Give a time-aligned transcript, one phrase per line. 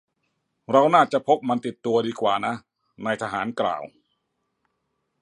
[0.71, 2.55] เราน่าจะพกมันติดตัวดีกว่านะ
[3.05, 3.83] นายทหารกล่าว